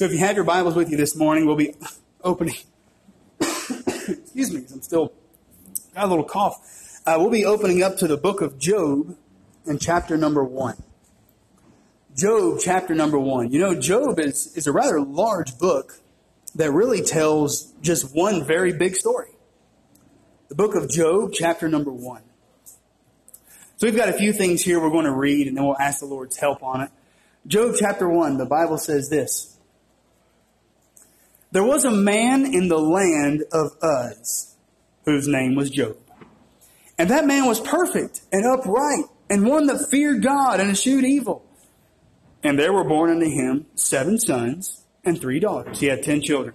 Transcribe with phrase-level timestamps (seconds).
[0.00, 1.74] So if you have your Bibles with you this morning, we'll be
[2.24, 2.54] opening.
[3.38, 5.12] Excuse me, I'm still
[5.94, 7.02] got a little cough.
[7.04, 9.14] Uh, we'll be opening up to the book of Job
[9.66, 10.82] in chapter number one.
[12.16, 13.52] Job, chapter number one.
[13.52, 16.00] You know, Job is, is a rather large book
[16.54, 19.32] that really tells just one very big story.
[20.48, 22.22] The book of Job, chapter number one.
[23.76, 26.00] So we've got a few things here we're going to read and then we'll ask
[26.00, 26.90] the Lord's help on it.
[27.46, 29.58] Job chapter one, the Bible says this.
[31.52, 34.54] There was a man in the land of Uz
[35.04, 35.96] whose name was Job.
[36.96, 41.44] And that man was perfect and upright and one that feared God and eschewed evil.
[42.42, 45.80] And there were born unto him seven sons and three daughters.
[45.80, 46.54] He had ten children.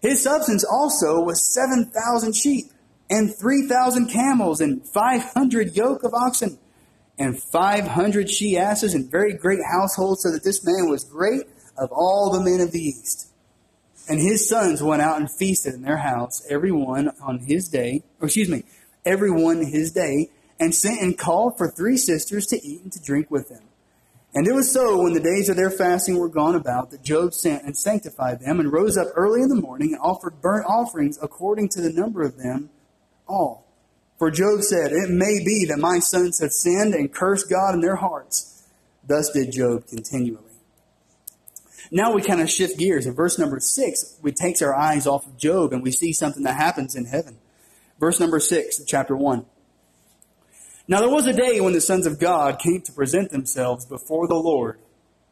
[0.00, 2.66] His substance also was seven thousand sheep
[3.10, 6.58] and three thousand camels and five hundred yoke of oxen
[7.18, 11.42] and five hundred she asses and very great households so that this man was great
[11.76, 13.31] of all the men of the east.
[14.08, 18.02] And his sons went out and feasted in their house, every one on his day,
[18.20, 18.64] or excuse me,
[19.04, 23.02] every one his day, and sent and called for three sisters to eat and to
[23.02, 23.62] drink with them.
[24.34, 27.34] And it was so when the days of their fasting were gone about that Job
[27.34, 31.18] sent and sanctified them and rose up early in the morning and offered burnt offerings
[31.20, 32.70] according to the number of them
[33.28, 33.66] all.
[34.18, 37.80] For Job said, It may be that my sons have sinned and cursed God in
[37.80, 38.62] their hearts.
[39.06, 40.51] Thus did Job continually.
[41.94, 43.04] Now we kind of shift gears.
[43.04, 46.42] In verse number six, we takes our eyes off of Job and we see something
[46.44, 47.36] that happens in heaven.
[48.00, 49.44] Verse number six chapter one.
[50.88, 54.26] Now there was a day when the sons of God came to present themselves before
[54.26, 54.78] the Lord,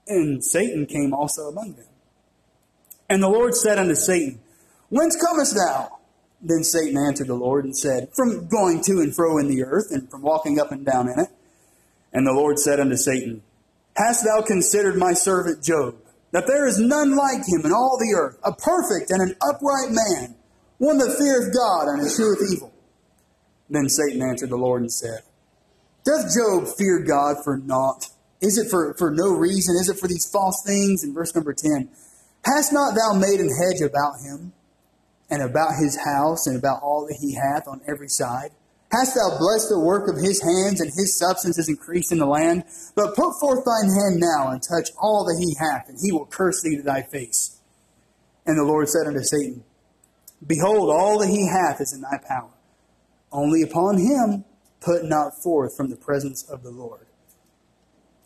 [0.07, 1.87] and Satan came also among them.
[3.09, 4.41] And the Lord said unto Satan,
[4.91, 5.99] Whence comest thou?
[6.43, 9.91] Then Satan answered the Lord and said, From going to and fro in the earth,
[9.91, 11.29] and from walking up and down in it.
[12.13, 13.43] And the Lord said unto Satan,
[13.97, 15.97] Hast thou considered my servant Job?
[16.33, 19.91] That there is none like him in all the earth, a perfect and an upright
[19.91, 20.37] man,
[20.79, 22.73] one that feareth God and escheweth evil.
[23.69, 25.23] Then Satan answered the Lord and said,
[26.05, 28.07] Doth Job fear God for naught?
[28.41, 29.77] Is it for, for no reason?
[29.81, 31.05] Is it for these false things?
[31.05, 31.89] In verse number 10,
[32.45, 34.53] Hast not thou made an hedge about him,
[35.29, 38.51] and about his house, and about all that he hath on every side?
[38.93, 42.27] Hast thou blessed the work of his hands, and his substance is increased in the
[42.27, 42.65] land?
[42.97, 46.27] But put forth thine hand now, and touch all that he hath, and he will
[46.27, 47.61] curse thee to thy face.
[48.47, 49.63] And the Lord said unto Satan,
[50.45, 52.51] Behold, all that he hath is in thy power.
[53.31, 54.45] Only upon him
[54.81, 57.07] put not forth from the presence of the Lord.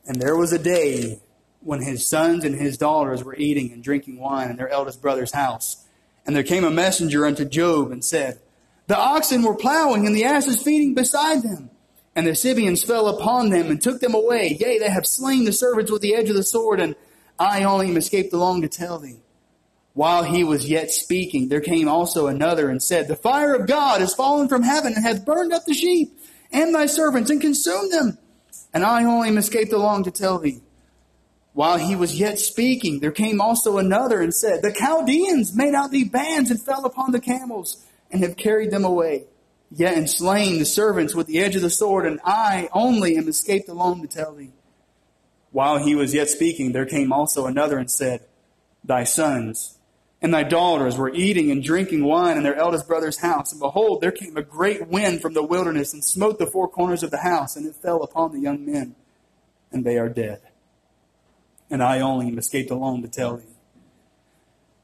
[0.07, 1.21] And there was a day
[1.61, 5.33] when his sons and his daughters were eating and drinking wine in their eldest brother's
[5.33, 5.87] house.
[6.27, 8.41] And there came a messenger unto Job and said,
[8.87, 11.71] the oxen were plowing and the asses feeding beside them.
[12.17, 14.57] And the Sabeans fell upon them and took them away.
[14.61, 16.95] Yea, they have slain the servants with the edge of the sword, and
[17.39, 19.19] I only am escaped along to tell thee.
[19.95, 24.01] While he was yet speaking, there came also another and said, The fire of God
[24.01, 26.19] is fallen from heaven and hath burned up the sheep
[26.53, 28.19] and thy servants and consumed them.
[28.73, 30.61] And I only am escaped along to tell thee.
[31.53, 35.93] While he was yet speaking, there came also another and said, The Chaldeans made out
[35.93, 37.84] thee bands and fell upon the camels
[38.15, 39.25] and have carried them away,
[39.73, 43.27] yet and slain the servants with the edge of the sword, and I only am
[43.27, 44.53] escaped alone to tell thee.
[45.51, 48.21] While he was yet speaking, there came also another and said,
[48.85, 49.79] Thy sons
[50.23, 53.51] and thy daughters were eating and drinking wine in their eldest brother's house.
[53.51, 57.03] And behold, there came a great wind from the wilderness and smote the four corners
[57.03, 58.95] of the house, and it fell upon the young men,
[59.73, 60.41] and they are dead.
[61.69, 63.57] And I only am escaped alone to tell thee.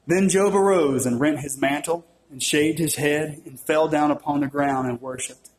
[0.05, 4.39] Then Job arose and rent his mantle and shaved his head and fell down upon
[4.39, 5.49] the ground and worshipped.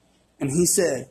[0.41, 1.11] And he said,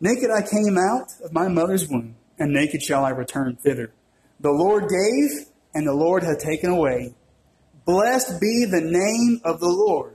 [0.00, 3.92] Naked I came out of my mother's womb, and naked shall I return thither.
[4.40, 7.14] The Lord gave, and the Lord hath taken away.
[7.84, 10.14] Blessed be the name of the Lord.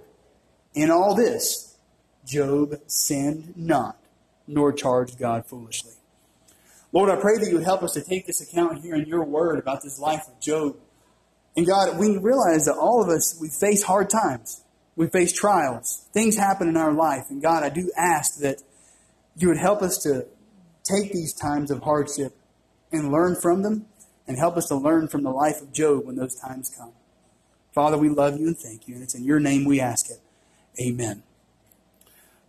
[0.74, 1.78] In all this,
[2.26, 3.98] Job sinned not,
[4.48, 5.94] nor charged God foolishly.
[6.94, 9.24] Lord, I pray that you would help us to take this account here in your
[9.24, 10.78] word about this life of Job.
[11.56, 14.64] And God, we realize that all of us, we face hard times.
[14.96, 16.08] We face trials.
[16.14, 17.26] Things happen in our life.
[17.30, 18.62] And God, I do ask that
[19.36, 20.28] you would help us to
[20.84, 22.36] take these times of hardship
[22.92, 23.86] and learn from them
[24.28, 26.92] and help us to learn from the life of Job when those times come.
[27.74, 28.96] Father, we love you and thank you.
[28.96, 30.20] And it's in your name we ask it.
[30.82, 31.24] Amen.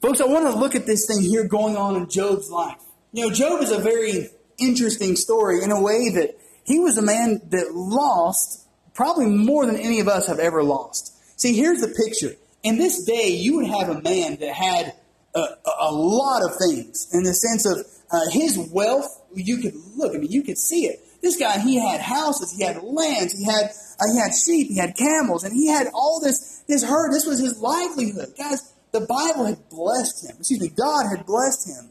[0.00, 2.80] Folks, I want to look at this thing here going on in Job's life.
[3.12, 7.02] You know, Job is a very interesting story in a way that he was a
[7.02, 8.61] man that lost
[8.94, 11.14] probably more than any of us have ever lost.
[11.40, 12.36] See, here's the picture.
[12.62, 14.94] In this day, you would have a man that had
[15.34, 15.40] a,
[15.80, 19.20] a lot of things in the sense of uh, his wealth.
[19.34, 21.00] You could look, I mean, you could see it.
[21.22, 24.78] This guy, he had houses, he had lands, he had uh, he had sheep, he
[24.78, 27.12] had camels, and he had all this his herd.
[27.12, 28.72] This was his livelihood, guys.
[28.90, 30.36] The Bible had blessed him.
[30.38, 31.90] Excuse me, God had blessed him.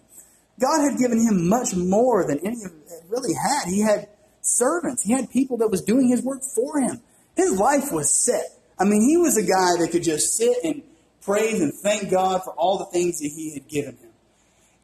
[0.59, 2.71] God had given him much more than any of
[3.11, 3.67] really had.
[3.67, 4.07] He had
[4.41, 5.03] servants.
[5.03, 7.01] He had people that was doing his work for him.
[7.35, 8.45] His life was set.
[8.79, 10.83] I mean, he was a guy that could just sit and
[11.21, 14.09] praise and thank God for all the things that he had given him.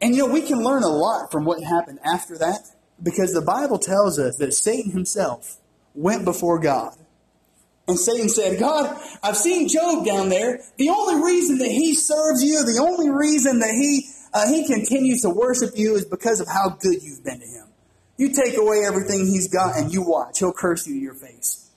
[0.00, 2.60] And you know, we can learn a lot from what happened after that
[3.02, 5.58] because the Bible tells us that Satan himself
[5.94, 6.94] went before God.
[7.88, 10.60] And Satan said, God, I've seen Job down there.
[10.76, 15.22] The only reason that he serves you, the only reason that he, uh, he continues
[15.22, 17.67] to worship you is because of how good you've been to him.
[18.18, 20.40] You take away everything he's got and you watch.
[20.40, 21.70] He'll curse you to your face.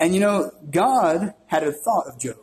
[0.00, 2.38] And you know, God had a thought of Job.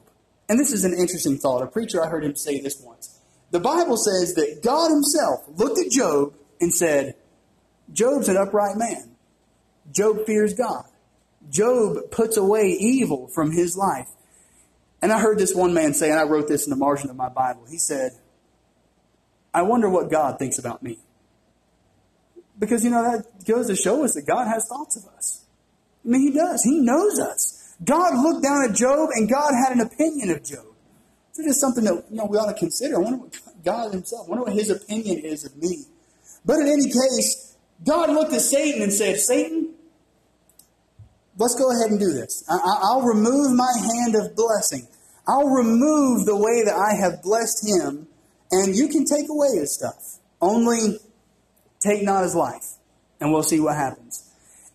[0.47, 1.63] And this is an interesting thought.
[1.63, 3.19] A preacher, I heard him say this once.
[3.51, 7.15] The Bible says that God himself looked at Job and said,
[7.91, 9.15] Job's an upright man.
[9.91, 10.85] Job fears God.
[11.49, 14.09] Job puts away evil from his life.
[15.01, 17.15] And I heard this one man say, and I wrote this in the margin of
[17.15, 17.63] my Bible.
[17.69, 18.11] He said,
[19.53, 20.99] I wonder what God thinks about me.
[22.59, 25.45] Because, you know, that goes to show us that God has thoughts of us.
[26.05, 26.63] I mean, He does.
[26.63, 27.75] He knows us.
[27.83, 30.65] God looked down at Job and God had an opinion of Job.
[31.33, 32.95] So just something that, you know, we ought to consider.
[32.95, 35.85] I wonder what God Himself, I wonder what His opinion is of me.
[36.43, 37.55] But in any case,
[37.85, 39.75] God looked at Satan and said, Satan,
[41.37, 42.43] let's go ahead and do this.
[42.49, 44.87] I, will remove my hand of blessing.
[45.27, 48.07] I'll remove the way that I have blessed him,
[48.49, 50.19] and you can take away his stuff.
[50.41, 50.99] Only
[51.79, 52.75] take not his life,
[53.19, 54.23] and we'll see what happens.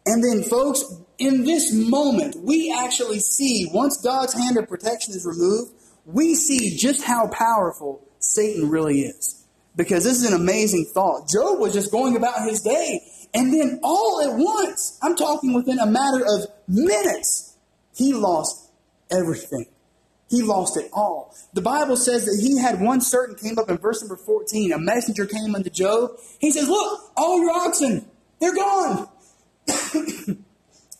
[0.05, 0.85] And then, folks,
[1.19, 5.73] in this moment, we actually see, once God's hand of protection is removed,
[6.05, 9.45] we see just how powerful Satan really is.
[9.77, 11.29] Because this is an amazing thought.
[11.29, 13.01] Job was just going about his day,
[13.33, 17.57] and then all at once, I'm talking within a matter of minutes,
[17.95, 18.71] he lost
[19.11, 19.67] everything.
[20.32, 21.37] He lost it all.
[21.52, 24.73] The Bible says that he had one certain came up in verse number 14.
[24.73, 26.12] A messenger came unto Job.
[26.38, 28.06] He says, Look, all your oxen,
[28.40, 29.11] they're gone.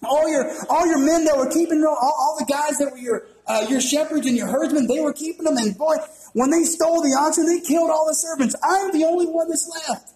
[0.05, 3.25] all your all your men that were keeping all, all the guys that were your
[3.46, 5.56] uh, your shepherds and your herdsmen, they were keeping them.
[5.56, 5.94] And boy,
[6.34, 8.55] when they stole the oxen, they killed all the servants.
[8.62, 10.11] I'm the only one that's left.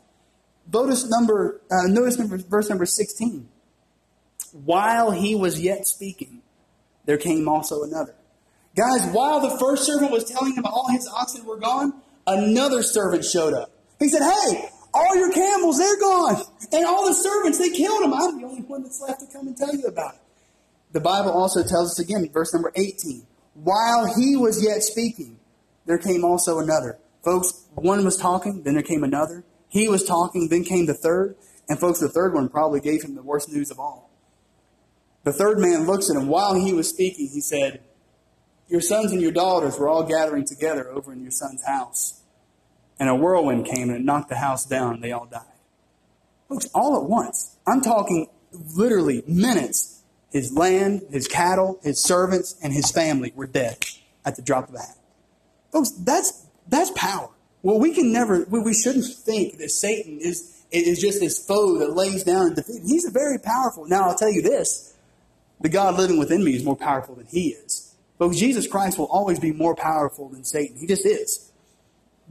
[0.70, 3.48] Notice number, uh, notice number, verse number 16.
[4.52, 6.42] While he was yet speaking,
[7.06, 8.14] there came also another.
[8.76, 11.94] Guys, while the first servant was telling him all his oxen were gone,
[12.26, 13.70] another servant showed up.
[13.98, 16.42] He said, Hey, all your camels, they're gone.
[16.72, 18.12] And all the servants, they killed them.
[18.12, 20.20] I'm the only one that's left to come and tell you about it.
[20.92, 23.26] The Bible also tells us again, verse number 18.
[23.54, 25.38] While he was yet speaking,
[25.86, 26.98] there came also another.
[27.24, 29.44] Folks, one was talking, then there came another.
[29.68, 31.36] He was talking, then came the third.
[31.68, 34.10] And folks, the third one probably gave him the worst news of all.
[35.24, 36.28] The third man looks at him.
[36.28, 37.80] While he was speaking, he said,
[38.68, 42.20] Your sons and your daughters were all gathering together over in your son's house.
[42.98, 45.42] And a whirlwind came and it knocked the house down and they all died.
[46.48, 47.56] Folks, all at once.
[47.66, 48.28] I'm talking
[48.74, 50.02] literally minutes.
[50.30, 53.84] His land, his cattle, his servants, and his family were dead
[54.24, 54.98] at the drop of a hat.
[55.72, 57.30] Folks, that's, that's power.
[57.62, 61.94] Well, we can never, we shouldn't think that Satan is, is just this foe that
[61.94, 62.88] lays down and defeats.
[62.88, 63.86] He's a very powerful.
[63.86, 64.94] Now, I'll tell you this
[65.60, 67.85] the God living within me is more powerful than he is.
[68.18, 70.76] But Jesus Christ will always be more powerful than Satan.
[70.78, 71.52] He just is.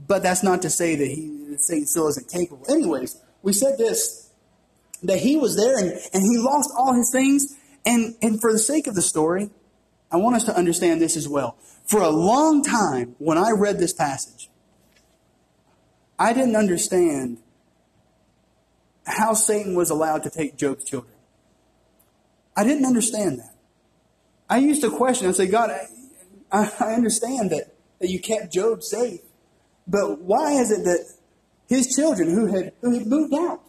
[0.07, 2.65] But that's not to say that, he, that Satan still isn't capable.
[2.69, 4.31] Anyways, we said this
[5.03, 7.55] that he was there and, and he lost all his things.
[7.85, 9.51] And, and for the sake of the story,
[10.11, 11.57] I want us to understand this as well.
[11.85, 14.49] For a long time, when I read this passage,
[16.17, 17.39] I didn't understand
[19.05, 21.13] how Satan was allowed to take Job's children.
[22.57, 23.54] I didn't understand that.
[24.49, 25.71] I used to question and say, God,
[26.51, 29.21] I, I understand that, that you kept Job safe,
[29.87, 31.05] but why is it that
[31.67, 33.61] his children who had, who had moved out,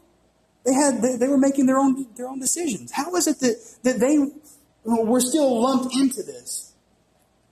[0.64, 2.90] they had, they, they were making their own, their own decisions.
[2.92, 4.18] How is it that, that they
[4.84, 6.74] were still lumped into this?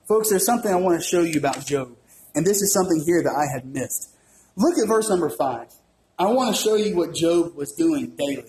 [0.06, 1.96] Folks, there's something I want to show you about Job.
[2.34, 4.10] And this is something here that I had missed.
[4.56, 5.68] Look at verse number 5.
[6.18, 8.44] I want to show you what Job was doing daily.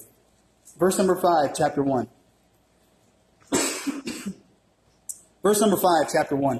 [0.77, 2.07] Verse number 5, chapter 1.
[5.45, 6.59] Verse number 5, chapter 1.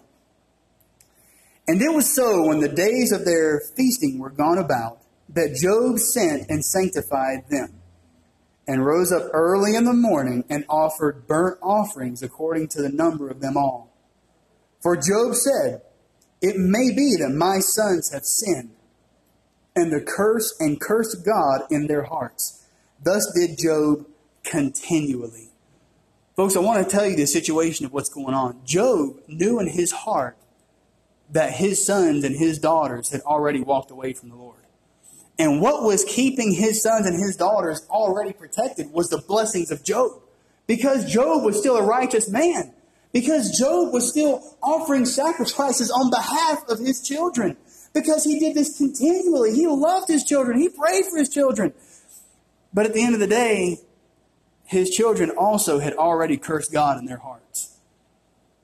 [1.67, 4.99] And it was so when the days of their feasting were gone about
[5.29, 7.81] that Job sent and sanctified them,
[8.67, 13.27] and rose up early in the morning and offered burnt offerings according to the number
[13.27, 13.91] of them all.
[14.83, 15.81] For Job said,
[16.39, 18.75] It may be that my sons have sinned
[19.75, 22.67] and the curse and cursed God in their hearts.
[23.03, 24.05] Thus did Job
[24.43, 25.49] continually.
[26.35, 28.59] Folks, I want to tell you the situation of what's going on.
[28.65, 30.37] Job knew in his heart
[31.31, 34.57] that his sons and his daughters had already walked away from the Lord.
[35.39, 39.83] And what was keeping his sons and his daughters already protected was the blessings of
[39.83, 40.11] Job.
[40.67, 42.73] Because Job was still a righteous man.
[43.13, 47.55] Because Job was still offering sacrifices on behalf of his children.
[47.93, 49.53] Because he did this continually.
[49.53, 50.59] He loved his children.
[50.59, 51.73] He prayed for his children.
[52.73, 53.79] But at the end of the day,
[54.65, 57.77] his children also had already cursed God in their hearts.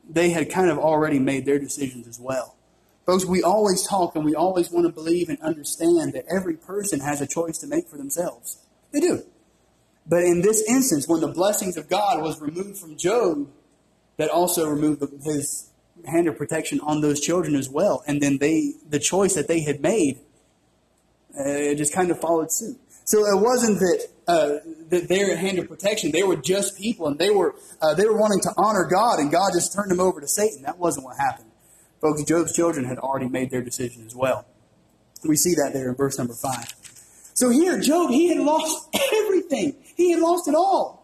[0.10, 2.55] They had kind of already made their decisions as well.
[3.05, 7.00] Folks, we always talk and we always want to believe and understand that every person
[7.00, 8.58] has a choice to make for themselves.
[8.91, 9.24] They do.
[10.08, 13.48] But in this instance, when the blessings of God was removed from Job,
[14.17, 15.70] that also removed his
[16.05, 18.03] hand of protection on those children as well.
[18.08, 20.20] And then they, the choice that they had made,
[21.39, 22.79] uh, just kind of followed suit.
[23.03, 24.50] So it wasn't that uh,
[24.89, 26.12] that their hand of protection.
[26.12, 29.31] They were just people, and they were uh, they were wanting to honor God, and
[29.31, 30.63] God just turned them over to Satan.
[30.63, 31.51] That wasn't what happened,
[32.00, 32.24] folks.
[32.24, 34.46] Job's children had already made their decision as well.
[35.24, 36.74] We see that there in verse number five.
[37.34, 39.75] So here, Job, he had lost everything.
[39.96, 41.01] He had lost it all.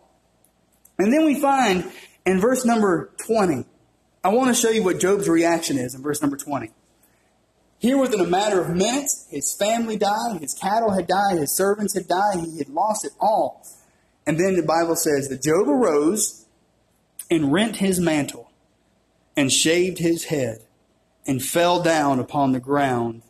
[0.99, 1.91] And then we find
[2.25, 3.65] in verse number 20,
[4.23, 6.71] I want to show you what Job's reaction is in verse number 20.
[7.79, 11.93] Here, within a matter of minutes, his family died, his cattle had died, his servants
[11.93, 13.65] had died, he had lost it all.
[14.25, 16.45] And then the Bible says that Job arose
[17.29, 18.51] and rent his mantle
[19.35, 20.63] and shaved his head
[21.27, 23.21] and fell down upon the ground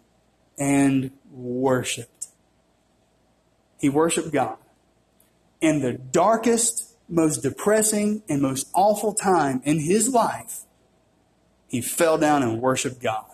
[0.58, 2.28] and worshiped.
[3.80, 4.58] He worshiped God.
[5.60, 10.62] In the darkest, most depressing, and most awful time in his life,
[11.68, 13.26] he fell down and worshiped God.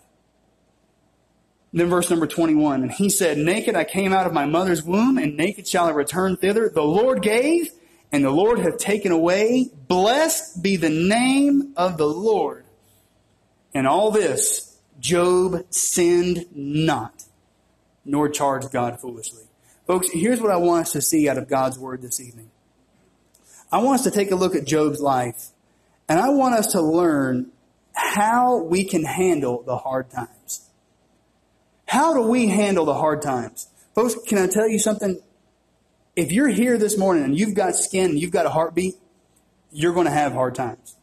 [1.74, 5.18] Then verse number 21, and he said, Naked I came out of my mother's womb,
[5.18, 6.70] and naked shall I return thither.
[6.70, 7.72] The Lord gave,
[8.12, 9.72] and the Lord hath taken away.
[9.88, 12.66] Blessed be the name of the Lord.
[13.74, 17.24] And all this, Job sinned not,
[18.06, 19.44] nor charged God foolishly.
[19.88, 22.52] Folks, here's what I want us to see out of God's word this evening.
[23.72, 25.48] I want us to take a look at Job's life,
[26.08, 27.52] and I want us to learn
[27.94, 30.70] how we can handle the hard times.
[31.88, 33.68] How do we handle the hard times?
[33.96, 35.22] Folks, can I tell you something?
[36.16, 38.96] If you're here this morning and you've got skin you've got a heartbeat,
[39.72, 40.96] you're going to have hard times.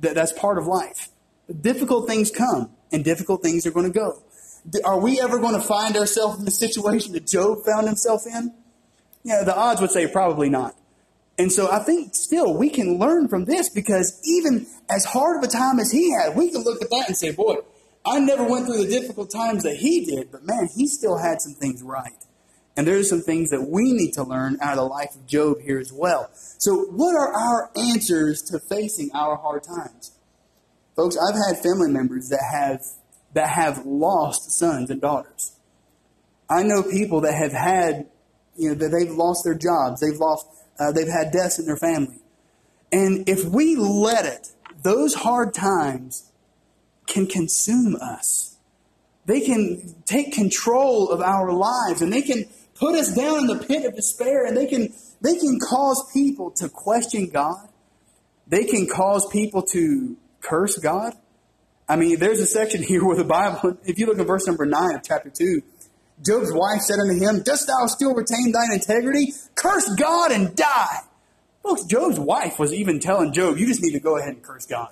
[0.00, 1.08] That's part of life.
[1.60, 4.22] Difficult things come and difficult things are going to go.
[4.84, 8.54] Are we ever going to find ourselves in the situation that Job found himself in?
[9.22, 10.74] Yeah, the odds would say probably not.
[11.38, 15.42] And so I think still we can learn from this because even as hard of
[15.42, 17.56] a time as he had, we can look at that and say, boy,
[18.06, 21.40] I never went through the difficult times that he did, but man, he still had
[21.40, 22.12] some things right.
[22.76, 25.60] And there's some things that we need to learn out of the life of Job
[25.60, 26.28] here as well.
[26.58, 30.12] So, what are our answers to facing our hard times?
[30.96, 32.82] Folks, I've had family members that have
[33.32, 35.56] that have lost sons and daughters.
[36.50, 38.06] I know people that have had,
[38.56, 40.46] you know, that they've lost their jobs, they've lost,
[40.78, 42.18] uh, they've had deaths in their family,
[42.92, 44.48] and if we let it,
[44.82, 46.30] those hard times
[47.06, 48.56] can consume us.
[49.26, 52.44] They can take control of our lives and they can
[52.74, 56.50] put us down in the pit of despair and they can, they can cause people
[56.52, 57.68] to question God.
[58.46, 61.14] They can cause people to curse God.
[61.88, 64.66] I mean, there's a section here where the Bible, if you look at verse number
[64.66, 65.62] 9 of chapter 2,
[66.22, 69.32] Job's wife said unto him, Dost thou still retain thine integrity?
[69.54, 71.00] Curse God and die.
[71.62, 74.66] Folks, Job's wife was even telling Job, you just need to go ahead and curse
[74.66, 74.90] God.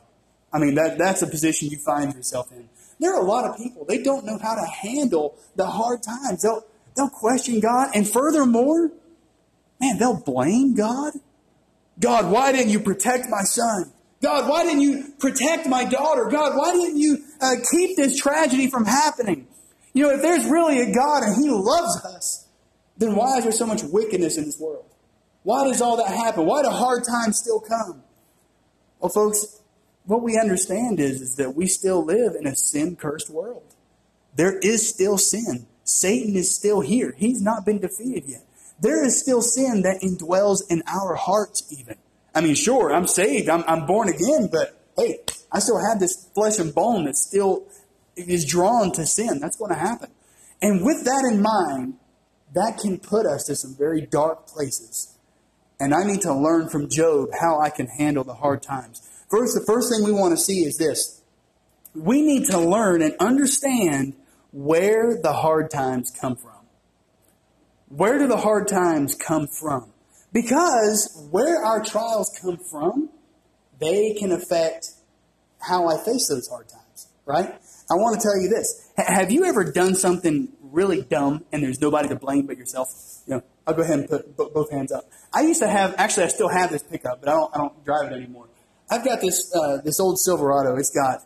[0.53, 2.69] I mean, that, that's a position you find yourself in.
[3.01, 6.43] There are a lot of people, they don't know how to handle the hard times.
[6.43, 6.65] They'll,
[6.97, 7.91] they'll question God.
[7.95, 8.91] And furthermore,
[9.81, 11.15] man, they'll blame God.
[11.99, 13.93] God, why didn't you protect my son?
[14.23, 16.29] God, why didn't you protect my daughter?
[16.31, 19.49] God, why didn't you uh, keep this tragedy from happening?
[19.93, 22.47] You know, if there's really a God and He loves us,
[22.99, 24.85] then why is there so much wickedness in this world?
[25.43, 26.47] Why does all that happen?
[26.47, 28.03] Why do hard times still come?
[29.01, 29.61] Well, folks,
[30.05, 33.63] what we understand is, is that we still live in a sin cursed world.
[34.35, 35.67] There is still sin.
[35.85, 37.15] Satan is still here.
[37.17, 38.45] He's not been defeated yet.
[38.81, 41.97] There is still sin that indwells in our hearts, even.
[42.35, 45.19] I mean, sure, I'm saved, I'm, I'm born again, but hey,
[45.53, 47.67] I still have this flesh and bone that still
[48.17, 49.39] is drawn to sin.
[49.39, 50.11] That's going to happen.
[50.61, 51.95] And with that in mind,
[52.55, 55.17] that can put us to some very dark places.
[55.79, 59.09] And I need to learn from Job how I can handle the hard times.
[59.33, 61.23] First, the first thing we want to see is this.
[61.95, 64.13] We need to learn and understand
[64.53, 66.67] where the hard times come from.
[67.89, 69.91] Where do the hard times come from?
[70.35, 73.09] Because where our trials come from,
[73.81, 74.91] they can affect
[75.61, 77.55] how I face those hard times, right?
[77.91, 78.91] I want to tell you this.
[78.99, 82.89] Have you ever done something really dumb and there's nobody to blame but yourself?
[83.27, 85.09] You know, I'll go ahead and put both hands up.
[85.33, 87.83] I used to have, actually, I still have this pickup, but I don't, I don't
[87.83, 88.49] drive it anymore.
[88.93, 90.77] I've got this, uh, this old Silverado.
[90.77, 91.23] It's got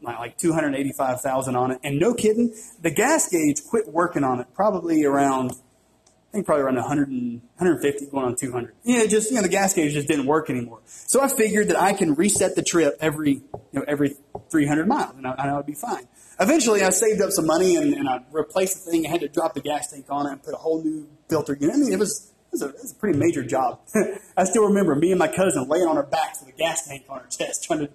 [0.00, 1.80] like 285,000 on it.
[1.84, 6.64] And no kidding, the gas gauge quit working on it probably around, I think probably
[6.64, 8.74] around 100 and, 150 going on 200.
[8.84, 10.80] Yeah, just, you know, the gas gauge just didn't work anymore.
[10.86, 13.42] So I figured that I can reset the trip every, you
[13.74, 14.16] know, every
[14.50, 16.08] 300 miles and I, and I would be fine.
[16.40, 19.06] Eventually I saved up some money and, and I replaced the thing.
[19.06, 21.54] I had to drop the gas tank on it and put a whole new filter
[21.60, 21.76] unit.
[21.76, 23.80] I mean, it was, it was, a, a pretty major job.
[24.36, 27.04] I still remember me and my cousin laying on our backs with a gas tank
[27.08, 27.90] on our chest trying to,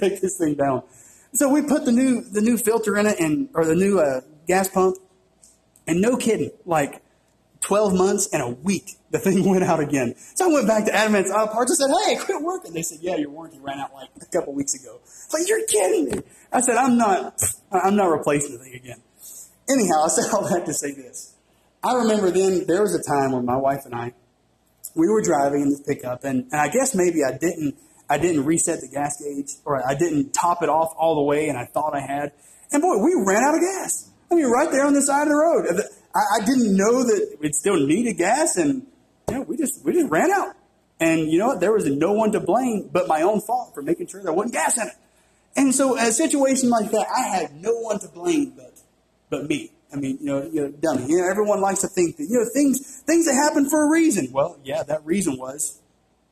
[0.00, 0.82] take this thing down.
[1.32, 4.22] So we put the new the new filter in it and or the new uh,
[4.46, 4.96] gas pump,
[5.86, 7.02] and no kidding, like
[7.60, 10.14] twelve months and a week, the thing went out again.
[10.34, 12.80] So I went back to Advance Auto Parts and said, "Hey, it quit working." They
[12.80, 16.06] said, "Yeah, your warranty ran out like a couple weeks ago." It's like you're kidding
[16.06, 16.22] me.
[16.50, 17.42] I said, "I'm not.
[17.70, 19.02] I'm not replacing the thing again."
[19.68, 21.35] Anyhow, I said all that to say this.
[21.86, 24.12] I remember then there was a time when my wife and I
[24.96, 27.76] we were driving in this pickup, and, and I guess maybe I didn't
[28.08, 31.48] I didn't reset the gas gauge, or I didn't top it off all the way,
[31.48, 32.32] and I thought I had.
[32.72, 34.10] And boy, we ran out of gas.
[34.30, 35.66] I mean, right there on the side of the road.
[36.14, 38.86] I, I didn't know that it still needed gas, and
[39.28, 40.56] you know, we just we just ran out.
[40.98, 41.60] And you know what?
[41.60, 44.54] There was no one to blame but my own fault for making sure there wasn't
[44.54, 44.94] gas in it.
[45.54, 48.80] And so, a situation like that, I had no one to blame but
[49.30, 49.72] but me.
[49.92, 51.06] I mean, you know, you know, dummy.
[51.06, 53.90] You know, everyone likes to think that you know things things that happen for a
[53.90, 54.28] reason.
[54.32, 55.80] Well, yeah, that reason was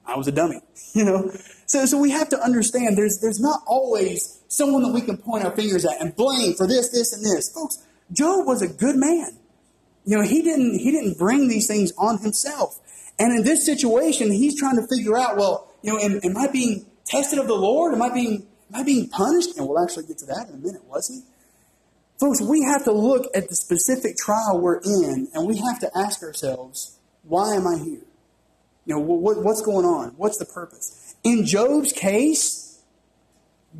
[0.06, 0.60] I was a dummy.
[0.94, 1.32] You know,
[1.66, 5.44] so so we have to understand there's there's not always someone that we can point
[5.44, 7.52] our fingers at and blame for this, this, and this.
[7.52, 9.36] Folks, Job was a good man.
[10.04, 12.78] You know, he didn't he didn't bring these things on himself.
[13.18, 16.46] And in this situation, he's trying to figure out, well, you know, am, am I
[16.46, 17.92] being tested of the Lord?
[17.92, 19.56] Am I being am I being punished?
[19.56, 21.22] And we'll actually get to that in a minute, was he?
[22.18, 25.90] Folks, we have to look at the specific trial we're in, and we have to
[25.96, 28.04] ask ourselves, why am I here?
[28.86, 30.10] You know, what, what's going on?
[30.16, 31.16] What's the purpose?
[31.24, 32.82] In Job's case,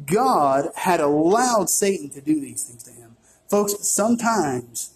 [0.06, 3.16] God had allowed Satan to do these things to him.
[3.48, 4.94] Folks, sometimes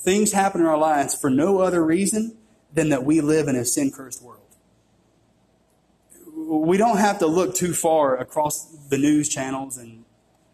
[0.00, 2.36] things happen in our lives for no other reason
[2.74, 4.42] than that we live in a sin cursed world.
[6.36, 9.97] We don't have to look too far across the news channels and,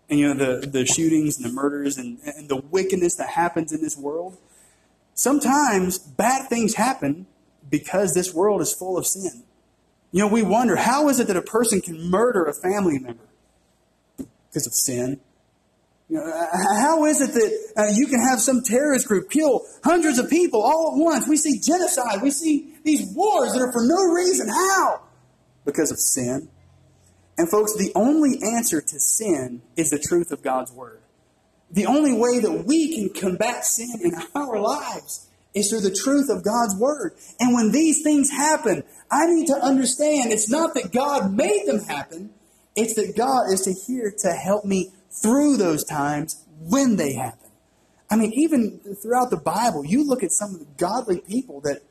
[0.09, 3.73] and you know the, the shootings and the murders and, and the wickedness that happens
[3.73, 4.37] in this world.
[5.15, 7.27] Sometimes bad things happen
[7.71, 9.45] because this world is full of sin.
[10.13, 13.25] You know, we wonder how is it that a person can murder a family member?
[14.17, 15.21] Because of sin.
[16.09, 20.19] You know, how is it that uh, you can have some terrorist group kill hundreds
[20.19, 21.27] of people all at once?
[21.27, 22.23] We see genocide.
[22.23, 24.49] We see these wars that are for no reason.
[24.49, 25.01] How?
[25.65, 26.49] Because of sin.
[27.37, 31.01] And folks, the only answer to sin is the truth of God's word.
[31.71, 36.29] The only way that we can combat sin in our lives is through the truth
[36.31, 37.15] of God's word.
[37.41, 41.81] And when these things happen, I need to understand it's not that God made them
[41.81, 42.31] happen,
[42.77, 47.51] it's that God is to here to help me through those times when they happen.
[48.11, 51.83] I mean, even throughout the Bible, you look at some of the godly people that,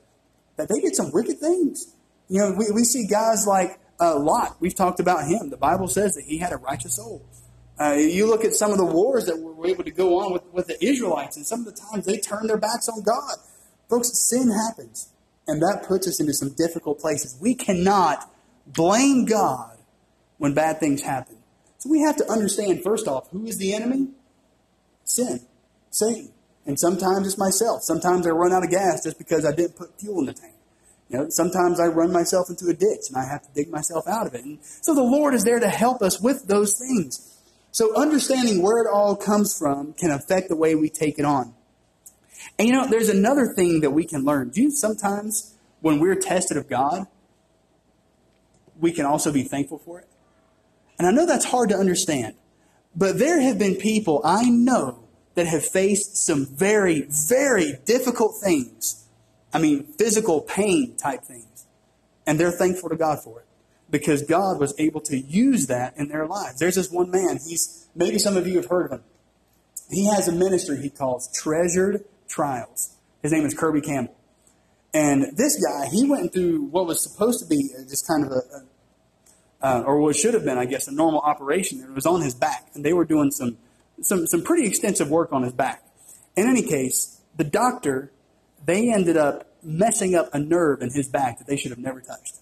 [0.58, 1.94] that they did some wicked things.
[2.30, 4.58] You know, we, we see guys like uh, Lot.
[4.60, 5.50] We've talked about him.
[5.50, 7.26] The Bible says that he had a righteous soul.
[7.80, 10.44] Uh, you look at some of the wars that were able to go on with,
[10.52, 13.36] with the Israelites, and some of the times they turned their backs on God.
[13.90, 15.10] Folks, sin happens,
[15.48, 17.38] and that puts us into some difficult places.
[17.42, 18.32] We cannot
[18.68, 19.78] blame God
[20.38, 21.38] when bad things happen.
[21.78, 24.10] So we have to understand, first off, who is the enemy?
[25.04, 25.42] Sin,
[25.90, 26.32] Satan.
[26.66, 27.84] And sometimes it's myself.
[27.84, 30.53] Sometimes I run out of gas just because I didn't put fuel in the tank.
[31.14, 34.08] You know, sometimes I run myself into a ditch and I have to dig myself
[34.08, 34.44] out of it.
[34.44, 37.40] And so the Lord is there to help us with those things.
[37.72, 41.54] So understanding where it all comes from can affect the way we take it on.
[42.58, 44.50] And you know, there's another thing that we can learn.
[44.50, 47.06] Do you sometimes, when we're tested of God,
[48.80, 50.08] we can also be thankful for it?
[50.98, 52.34] And I know that's hard to understand,
[52.96, 55.04] but there have been people I know
[55.36, 59.03] that have faced some very, very difficult things.
[59.54, 61.66] I mean, physical pain type things.
[62.26, 63.46] And they're thankful to God for it
[63.90, 66.60] because God was able to use that in their lives.
[66.60, 69.04] There's this one man, he's, maybe some of you have heard of him.
[69.92, 72.96] He has a ministry he calls Treasured Trials.
[73.22, 74.16] His name is Kirby Campbell.
[74.94, 78.36] And this guy, he went through what was supposed to be just kind of a,
[78.36, 78.64] a
[79.64, 81.80] uh, or what should have been, I guess, a normal operation.
[81.82, 83.58] It was on his back, and they were doing some,
[84.02, 85.88] some, some pretty extensive work on his back.
[86.36, 88.12] In any case, the doctor,
[88.66, 92.02] they ended up messing up a nerve in his back that they should have never
[92.02, 92.40] touched.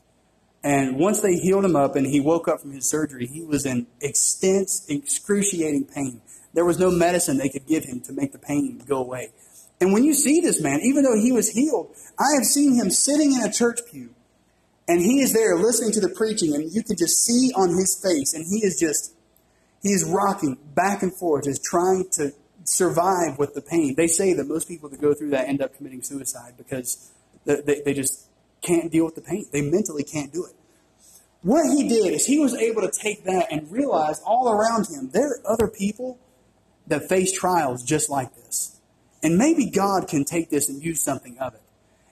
[0.63, 3.65] And once they healed him up and he woke up from his surgery, he was
[3.65, 6.21] in extensive, excruciating pain.
[6.53, 9.31] There was no medicine they could give him to make the pain go away.
[9.79, 12.91] And when you see this man, even though he was healed, I have seen him
[12.91, 14.13] sitting in a church pew
[14.87, 17.99] and he is there listening to the preaching and you can just see on his
[17.99, 19.15] face and he is just,
[19.81, 22.31] he is rocking back and forth, just trying to
[22.63, 23.95] survive with the pain.
[23.95, 27.11] They say that most people that go through that end up committing suicide because
[27.45, 28.27] they, they just
[28.61, 29.45] can't deal with the pain.
[29.51, 30.53] They mentally can't do it.
[31.41, 35.09] What he did is he was able to take that and realize all around him
[35.11, 36.19] there are other people
[36.87, 38.79] that face trials just like this.
[39.23, 41.61] And maybe God can take this and use something of it.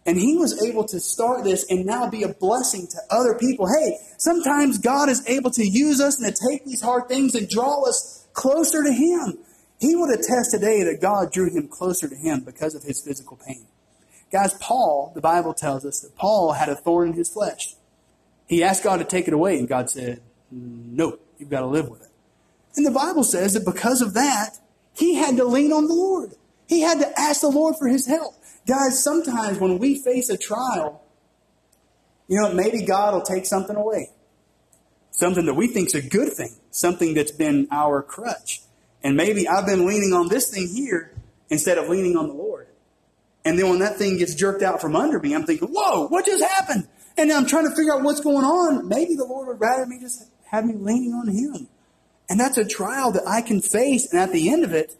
[0.05, 3.67] And he was able to start this and now be a blessing to other people.
[3.67, 7.47] Hey, sometimes God is able to use us and to take these hard things and
[7.47, 9.37] draw us closer to him.
[9.79, 13.37] He would attest today that God drew him closer to him because of his physical
[13.37, 13.65] pain.
[14.31, 17.75] Guys, Paul, the Bible tells us that Paul had a thorn in his flesh.
[18.47, 21.89] He asked God to take it away, and God said, No, you've got to live
[21.89, 22.11] with it.
[22.75, 24.57] And the Bible says that because of that,
[24.93, 26.33] he had to lean on the Lord.
[26.67, 28.35] He had to ask the Lord for his help.
[28.67, 31.01] Guys, sometimes when we face a trial,
[32.27, 34.09] you know, maybe God will take something away.
[35.11, 38.61] Something that we think is a good thing, something that's been our crutch.
[39.03, 41.13] And maybe I've been leaning on this thing here
[41.49, 42.67] instead of leaning on the Lord.
[43.45, 46.25] And then when that thing gets jerked out from under me, I'm thinking, whoa, what
[46.25, 46.87] just happened?
[47.17, 48.87] And I'm trying to figure out what's going on.
[48.87, 51.67] Maybe the Lord would rather me just have me leaning on Him.
[52.29, 54.11] And that's a trial that I can face.
[54.11, 54.95] And at the end of it,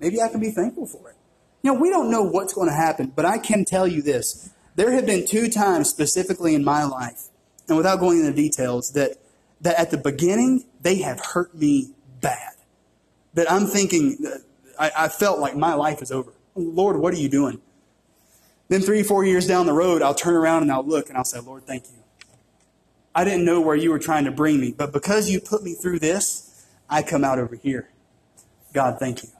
[0.00, 1.16] maybe I can be thankful for it.
[1.62, 4.50] You know, we don't know what's going to happen, but I can tell you this.
[4.76, 7.24] There have been two times specifically in my life,
[7.66, 9.16] and without going into details, that,
[9.60, 12.52] that at the beginning, they have hurt me bad.
[13.34, 14.18] That I'm thinking,
[14.78, 16.32] I, I felt like my life is over.
[16.54, 17.60] Lord, what are you doing?
[18.68, 21.24] Then three, four years down the road, I'll turn around and I'll look and I'll
[21.24, 21.98] say, Lord, thank you.
[23.14, 25.74] I didn't know where you were trying to bring me, but because you put me
[25.74, 27.88] through this, I come out over here.
[28.72, 29.30] God, thank you.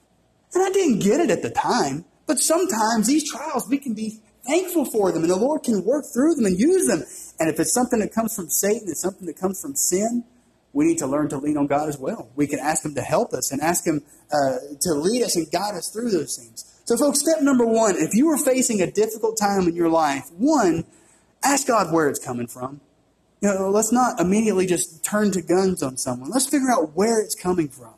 [0.55, 4.21] And I didn't get it at the time, but sometimes these trials, we can be
[4.47, 7.05] thankful for them and the Lord can work through them and use them.
[7.39, 10.25] And if it's something that comes from Satan, it's something that comes from sin,
[10.79, 12.31] we need to learn to lean on God as well.
[12.37, 15.51] We can ask Him to help us and ask Him uh, to lead us and
[15.51, 16.81] guide us through those things.
[16.85, 20.31] So, folks, step number one if you are facing a difficult time in your life,
[20.37, 20.85] one,
[21.43, 22.81] ask God where it's coming from.
[23.41, 26.31] You know, let's not immediately just turn to guns on someone.
[26.31, 27.95] Let's figure out where it's coming from.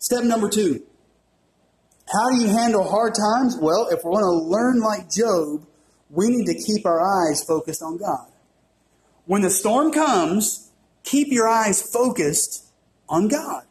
[0.00, 0.82] Step number two.
[2.12, 3.56] How do you handle hard times?
[3.58, 5.66] Well, if we're going to learn like Job,
[6.10, 8.26] we need to keep our eyes focused on God.
[9.24, 10.69] When the storm comes,
[11.04, 12.72] keep your eyes focused
[13.08, 13.64] on God.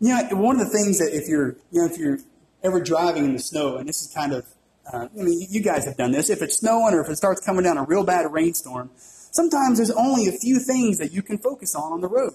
[0.00, 2.18] You know, one of the things that if you're, you know, if you're
[2.64, 4.46] ever driving in the snow, and this is kind of,
[4.92, 6.28] uh, I mean, you guys have done this.
[6.28, 9.90] If it's snowing or if it starts coming down a real bad rainstorm, sometimes there's
[9.90, 12.34] only a few things that you can focus on on the road.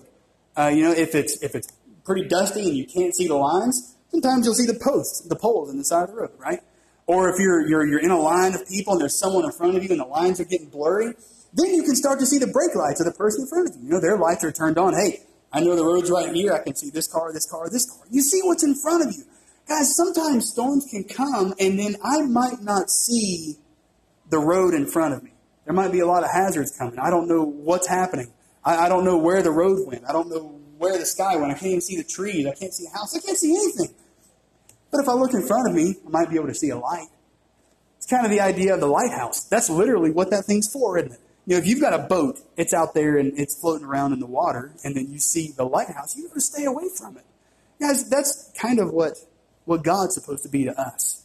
[0.58, 1.72] Uh, you know, if it's if it's
[2.04, 5.70] pretty dusty and you can't see the lines, sometimes you'll see the posts, the poles
[5.70, 6.62] in the side of the road, right?
[7.06, 9.78] Or if you're you're you're in a line of people and there's someone in front
[9.78, 11.14] of you and the lines are getting blurry,
[11.54, 13.76] then you can start to see the brake lights of the person in front of
[13.76, 13.84] you.
[13.84, 14.94] You know, their lights are turned on.
[14.94, 16.54] Hey, I know the road's right here.
[16.54, 18.06] I can see this car, this car, this car.
[18.10, 19.24] You see what's in front of you.
[19.68, 23.58] Guys, sometimes storms can come and then I might not see
[24.30, 25.32] the road in front of me.
[25.66, 27.00] There might be a lot of hazards coming.
[27.00, 28.32] I don't know what's happening.
[28.64, 30.04] I, I don't know where the road went.
[30.08, 31.52] I don't know where the sky went.
[31.52, 32.46] I can't even see the trees.
[32.46, 33.16] I can't see a house.
[33.16, 33.94] I can't see anything.
[34.92, 36.78] But if I look in front of me, I might be able to see a
[36.78, 37.08] light.
[37.98, 39.44] It's kind of the idea of the lighthouse.
[39.46, 41.20] That's literally what that thing's for, isn't it?
[41.48, 44.20] You know, if you've got a boat, it's out there and it's floating around in
[44.20, 47.24] the water, and then you see the lighthouse, you to stay away from it.
[47.80, 49.18] Guys, that's kind of what
[49.64, 51.24] what God's supposed to be to us.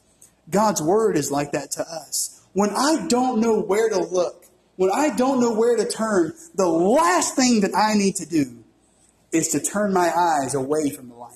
[0.48, 2.40] God's word is like that to us.
[2.52, 6.68] When I don't know where to look, when I don't know where to turn, the
[6.68, 8.62] last thing that I need to do
[9.32, 11.32] is to turn my eyes away from the light.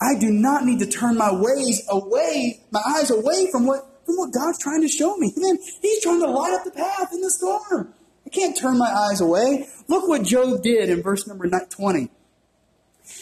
[0.00, 4.16] I do not need to turn my ways away, my eyes away from what from
[4.16, 5.32] what God's trying to show me.
[5.36, 7.94] Man, He's trying to light up the path in the storm.
[8.26, 9.68] I can't turn my eyes away.
[9.88, 12.10] Look what Job did in verse number 20.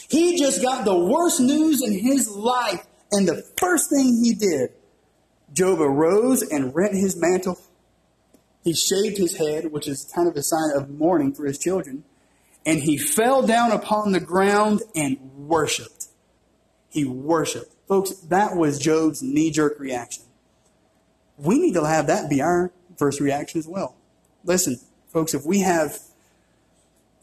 [0.09, 4.71] He just got the worst news in his life and the first thing he did,
[5.53, 7.59] Job arose and rent his mantle.
[8.63, 12.05] He shaved his head, which is kind of a sign of mourning for his children.
[12.65, 16.07] And he fell down upon the ground and worshiped.
[16.89, 17.73] He worshiped.
[17.87, 20.23] Folks, that was Job's knee jerk reaction.
[21.41, 23.95] We need to have that be our first reaction as well.
[24.43, 24.77] Listen,
[25.09, 25.97] folks, if we have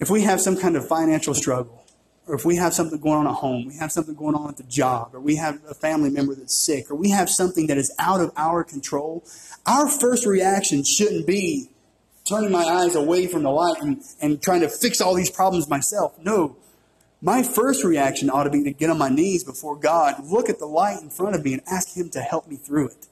[0.00, 1.84] if we have some kind of financial struggle,
[2.28, 4.56] or if we have something going on at home, we have something going on at
[4.56, 7.78] the job, or we have a family member that's sick, or we have something that
[7.78, 9.24] is out of our control,
[9.66, 11.70] our first reaction shouldn't be
[12.28, 15.68] turning my eyes away from the light and, and trying to fix all these problems
[15.68, 16.16] myself.
[16.22, 16.56] No.
[17.22, 20.58] My first reaction ought to be to get on my knees before God, look at
[20.58, 23.06] the light in front of me, and ask Him to help me through it.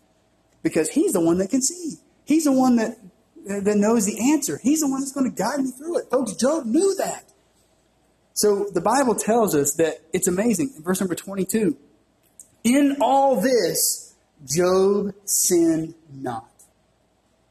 [0.67, 1.95] Because He's the one that can see.
[2.25, 2.99] He's the one that,
[3.47, 4.59] that knows the answer.
[4.61, 6.11] He's the one that's going to guide me through it.
[6.11, 7.23] Folks, Job knew that.
[8.33, 10.73] So the Bible tells us that it's amazing.
[10.77, 11.77] In verse number 22,
[12.65, 16.51] in all this, Job sinned not.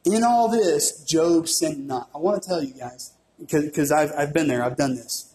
[0.04, 2.10] In all this, Job sinned not.
[2.14, 5.34] I want to tell you guys, because I've, I've been there, I've done this.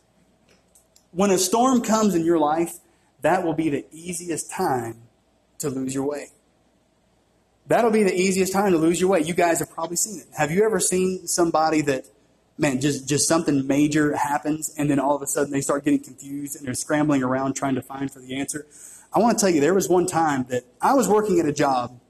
[1.12, 2.76] When a storm comes in your life,
[3.22, 4.98] that will be the easiest time
[5.60, 6.26] to lose your way.
[7.70, 9.20] That'll be the easiest time to lose your way.
[9.20, 10.26] You guys have probably seen it.
[10.36, 12.04] Have you ever seen somebody that
[12.58, 16.02] man, just, just something major happens, and then all of a sudden they start getting
[16.02, 18.66] confused and they're scrambling around trying to find for the answer.
[19.12, 21.52] I want to tell you, there was one time that I was working at a
[21.52, 22.00] job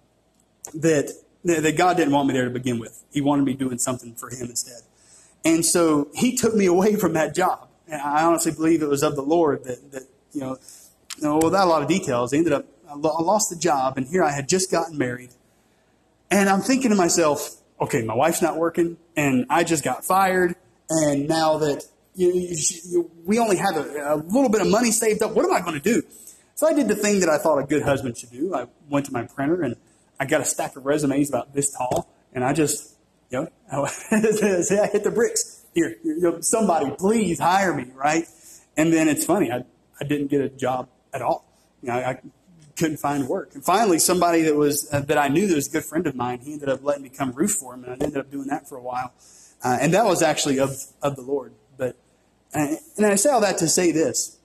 [0.75, 1.13] that,
[1.45, 3.05] that God didn't want me there to begin with.
[3.13, 4.81] He wanted me doing something for Him instead.
[5.45, 7.69] And so He took me away from that job.
[7.87, 10.57] And I honestly believe it was of the Lord that, that you know,
[11.19, 14.07] you know, without a lot of details, I ended up, I lost the job, and
[14.07, 15.31] here I had just gotten married.
[16.31, 20.55] And I'm thinking to myself, okay, my wife's not working, and I just got fired,
[20.89, 24.91] and now that you, you, you, we only have a, a, little bit of money
[24.91, 26.03] saved up, what am I going to do?
[26.55, 28.55] So I did the thing that I thought a good husband should do.
[28.55, 29.77] I went to my printer and
[30.19, 32.97] I got a stack of resumes about this tall, and I just,
[33.31, 33.77] you know, I,
[34.11, 35.65] I hit the bricks.
[35.73, 35.97] Here,
[36.41, 38.25] somebody, please hire me, right?
[38.77, 39.65] And then it's funny, I,
[40.01, 41.45] I didn't get a job at all.
[41.81, 42.21] You know, I,
[42.81, 43.55] couldn't find work.
[43.55, 46.17] And finally, somebody that was uh, that I knew that was a good friend of
[46.17, 48.49] mine, he ended up letting me come roof for him, and I ended up doing
[48.49, 49.13] that for a while.
[49.63, 51.53] Uh, and that was actually of of the Lord.
[51.77, 51.97] But
[52.55, 54.39] uh, and I say all that to say this: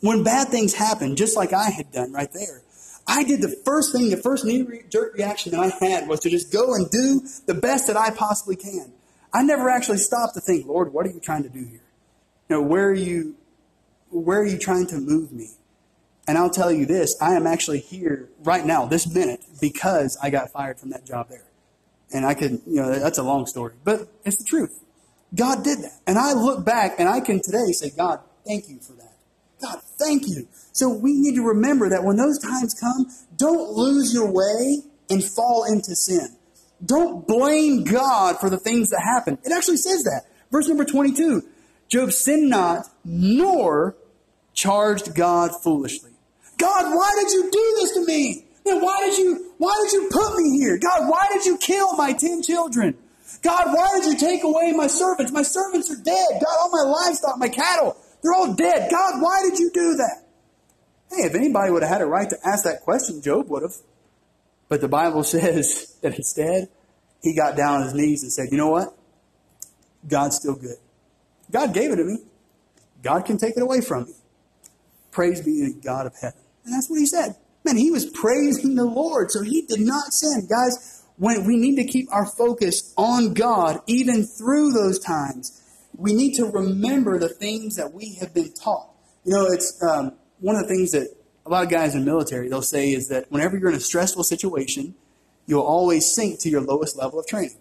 [0.00, 2.62] when bad things happen, just like I had done right there,
[3.06, 6.30] I did the first thing, the first knee jerk reaction that I had was to
[6.30, 8.92] just go and do the best that I possibly can.
[9.32, 11.80] I never actually stopped to think, Lord, what are you trying to do here?
[12.48, 13.36] You know, where are you,
[14.10, 15.50] where are you trying to move me?
[16.26, 20.30] And I'll tell you this I am actually here right now, this minute, because I
[20.30, 21.44] got fired from that job there.
[22.12, 24.78] And I could, you know, that's a long story, but it's the truth.
[25.34, 26.00] God did that.
[26.06, 29.14] And I look back and I can today say, God, thank you for that.
[29.62, 30.46] God, thank you.
[30.72, 33.06] So we need to remember that when those times come,
[33.36, 36.36] don't lose your way and fall into sin.
[36.84, 39.38] Don't blame God for the things that happen.
[39.44, 40.24] It actually says that.
[40.50, 41.42] Verse number 22
[41.88, 43.94] Job sinned not, nor
[44.54, 46.11] charged God foolishly.
[46.58, 48.44] God, why did you do this to me?
[48.64, 50.78] Man, why did you, why did you put me here?
[50.78, 52.96] God, why did you kill my ten children?
[53.42, 55.32] God, why did you take away my servants?
[55.32, 56.28] My servants are dead.
[56.32, 58.90] God, all my livestock, my cattle, they're all dead.
[58.90, 60.24] God, why did you do that?
[61.10, 63.74] Hey, if anybody would have had a right to ask that question, Job would have.
[64.68, 66.68] But the Bible says that instead,
[67.22, 68.96] he got down on his knees and said, You know what?
[70.06, 70.76] God's still good.
[71.50, 72.18] God gave it to me.
[73.02, 74.12] God can take it away from me.
[75.12, 76.40] Praise be to God of heaven.
[76.64, 77.36] And that's what he said.
[77.64, 80.48] Man, he was praising the Lord, so he did not sin.
[80.48, 85.60] Guys, when we need to keep our focus on God even through those times,
[85.96, 88.88] we need to remember the things that we have been taught.
[89.24, 91.08] You know, it's um, one of the things that
[91.46, 93.80] a lot of guys in the military they'll say is that whenever you're in a
[93.80, 94.94] stressful situation,
[95.46, 97.58] you'll always sink to your lowest level of training.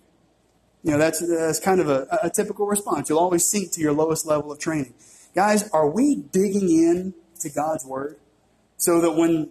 [0.84, 3.10] You know, that's, that's kind of a, a typical response.
[3.10, 4.94] You'll always sink to your lowest level of training.
[5.36, 8.17] Guys, are we digging in to God's Word?
[8.82, 9.49] so that when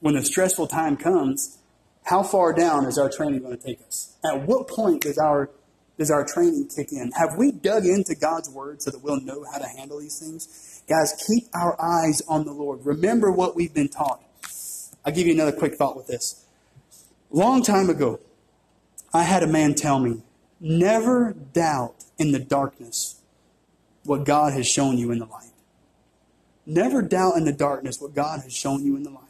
[0.00, 1.58] when the stressful time comes,
[2.02, 4.16] how far down is our training going to take us?
[4.24, 5.50] At what point does our
[5.98, 7.12] does our training kick in?
[7.12, 10.82] Have we dug into God's word so that we'll know how to handle these things?
[10.88, 12.84] Guys, keep our eyes on the Lord.
[12.84, 14.20] Remember what we've been taught.
[15.04, 16.44] I'll give you another quick thought with this.
[17.30, 18.18] Long time ago,
[19.14, 20.22] I had a man tell me,
[20.58, 23.20] never doubt in the darkness
[24.04, 25.51] what God has shown you in the light.
[26.66, 29.22] Never doubt in the darkness what God has shown you in the light.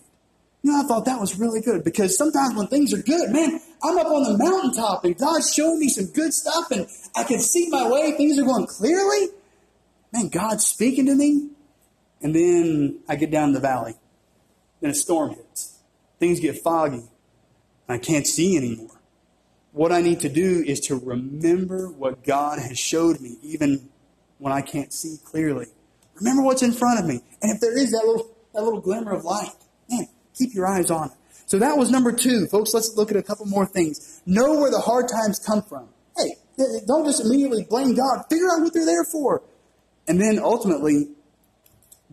[0.62, 3.60] You know, I thought that was really good because sometimes when things are good, man,
[3.82, 7.40] I'm up on the mountaintop and God's showing me some good stuff and I can
[7.40, 8.12] see my way.
[8.12, 9.28] Things are going clearly.
[10.12, 11.48] Man, God's speaking to me.
[12.20, 13.94] And then I get down in the valley.
[14.80, 15.80] Then a storm hits.
[16.20, 17.02] Things get foggy.
[17.88, 19.00] I can't see anymore.
[19.72, 23.88] What I need to do is to remember what God has showed me, even
[24.38, 25.66] when I can't see clearly.
[26.22, 27.20] Remember what's in front of me.
[27.42, 29.50] And if there is that little, that little glimmer of light,
[29.90, 30.06] man,
[30.38, 31.16] keep your eyes on it.
[31.46, 32.46] So that was number two.
[32.46, 34.22] Folks, let's look at a couple more things.
[34.24, 35.88] Know where the hard times come from.
[36.16, 36.36] Hey,
[36.86, 38.24] don't just immediately blame God.
[38.30, 39.42] Figure out what they're there for.
[40.06, 41.08] And then ultimately,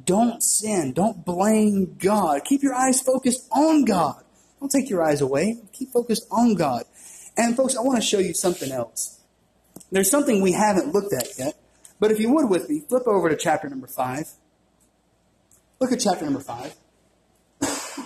[0.06, 0.94] Don't sin.
[0.94, 2.44] Don't blame God.
[2.46, 4.24] Keep your eyes focused on God.
[4.60, 5.58] Don't take your eyes away.
[5.74, 6.84] Keep focused on God.
[7.38, 9.20] And folks, I want to show you something else.
[9.92, 11.56] There's something we haven't looked at yet.
[12.00, 14.32] But if you would with me, flip over to chapter number 5.
[15.80, 16.76] Look at chapter number 5.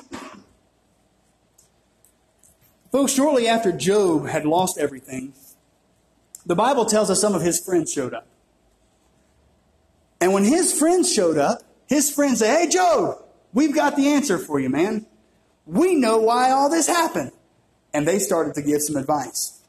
[2.92, 5.34] Folks, shortly after Job had lost everything,
[6.46, 8.28] the Bible tells us some of his friends showed up.
[10.20, 13.18] And when his friends showed up, his friends say, Hey, Job,
[13.54, 15.06] we've got the answer for you, man.
[15.66, 17.32] We know why all this happened.
[17.94, 19.62] And they started to give some advice.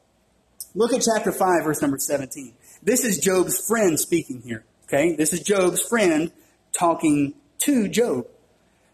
[0.73, 2.53] Look at chapter 5, verse number 17.
[2.85, 4.63] This is Job's friend speaking here.
[4.85, 5.15] Okay?
[5.15, 6.31] This is Job's friend
[6.71, 8.27] talking to Job.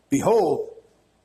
[0.09, 0.69] Behold,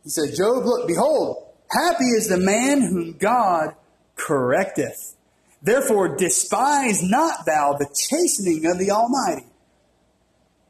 [0.02, 3.74] he said, Job, look, behold, happy is the man whom God
[4.16, 5.14] correcteth.
[5.62, 9.46] Therefore, despise not thou the chastening of the Almighty.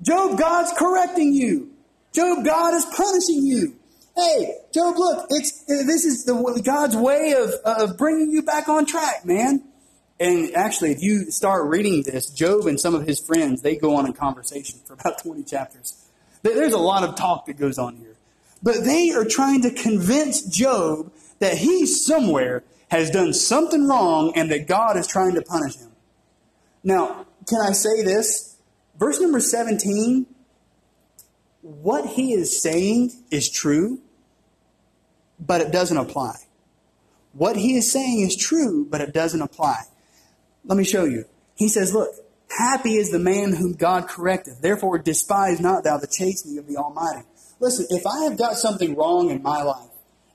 [0.03, 1.71] Job, God's correcting you.
[2.13, 3.77] Job, God is punishing you.
[4.17, 8.87] Hey, Job, look, it's this is the God's way of of bringing you back on
[8.87, 9.63] track, man.
[10.19, 13.97] And actually, if you start reading this, Job and some of his friends they go
[13.97, 16.09] on a conversation for about twenty chapters.
[16.43, 18.17] There's a lot of talk that goes on here,
[18.63, 24.51] but they are trying to convince Job that he somewhere has done something wrong and
[24.51, 25.91] that God is trying to punish him.
[26.85, 28.57] Now, can I say this?
[28.99, 30.27] Verse number 17,
[31.63, 34.01] what he is saying is true,
[35.39, 36.37] but it doesn't apply.
[37.33, 39.83] What he is saying is true, but it doesn't apply.
[40.67, 41.25] Let me show you.
[41.55, 42.11] He says, Look,
[42.59, 44.61] happy is the man whom God correcteth.
[44.61, 47.27] Therefore, despise not thou the chastening of the Almighty.
[47.61, 49.91] Listen, if I have got something wrong in my life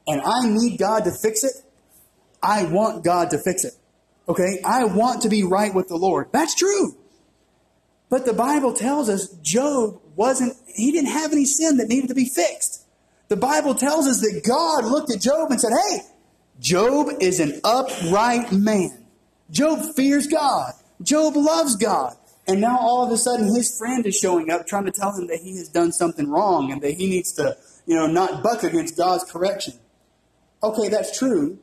[0.08, 1.54] and I need God to fix it,
[2.42, 3.74] I want God to fix it.
[4.28, 4.62] Okay?
[4.66, 6.30] I want to be right with the Lord.
[6.32, 6.96] That's true.
[8.10, 12.16] But the Bible tells us Job wasn't, he didn't have any sin that needed to
[12.16, 12.86] be fixed.
[13.30, 16.00] The Bible tells us that God looked at Job and said, Hey,
[16.60, 19.01] Job is an upright man.
[19.52, 20.74] Job fears God.
[21.02, 22.16] Job loves God.
[22.48, 25.28] And now all of a sudden his friend is showing up trying to tell him
[25.28, 28.64] that he has done something wrong and that he needs to, you know, not buck
[28.64, 29.76] against God's correction.
[30.64, 31.60] Okay, that's true,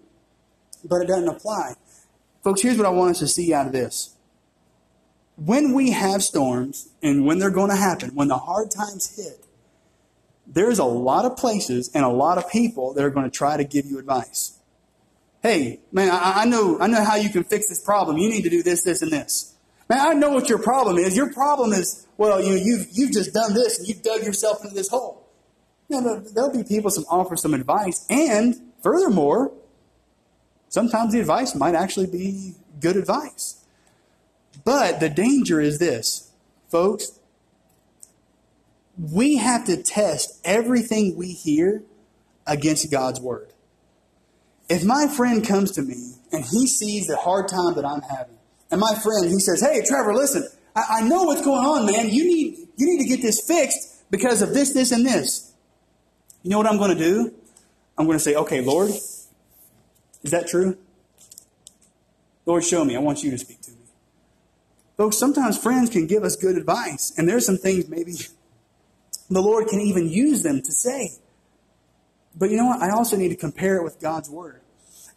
[0.84, 1.74] but it doesn't apply.
[2.44, 4.14] Folks, here's what I want us to see out of this.
[5.36, 9.46] When we have storms and when they're going to happen, when the hard times hit,
[10.46, 13.56] there's a lot of places and a lot of people that are going to try
[13.56, 14.57] to give you advice.
[15.42, 18.18] Hey, man, I, I, know, I know how you can fix this problem.
[18.18, 19.54] You need to do this, this, and this.
[19.88, 21.16] Man, I know what your problem is.
[21.16, 24.74] Your problem is, well, you, you've, you've just done this and you've dug yourself into
[24.74, 25.28] this hole.
[25.88, 28.04] You know, there'll be people some offer some advice.
[28.10, 29.52] And furthermore,
[30.68, 33.64] sometimes the advice might actually be good advice.
[34.64, 36.30] But the danger is this,
[36.68, 37.18] folks,
[38.98, 41.82] we have to test everything we hear
[42.46, 43.52] against God's word.
[44.68, 48.36] If my friend comes to me and he sees the hard time that I'm having,
[48.70, 52.10] and my friend he says, "Hey, Trevor, listen, I, I know what's going on, man.
[52.10, 55.52] You need you need to get this fixed because of this, this, and this."
[56.42, 57.34] You know what I'm going to do?
[57.96, 59.26] I'm going to say, "Okay, Lord, is
[60.24, 60.76] that true?
[62.44, 62.94] Lord, show me.
[62.96, 63.78] I want you to speak to me."
[64.98, 68.12] Folks, sometimes friends can give us good advice, and there's some things maybe
[69.30, 71.12] the Lord can even use them to say.
[72.36, 72.82] But you know what?
[72.82, 74.57] I also need to compare it with God's Word.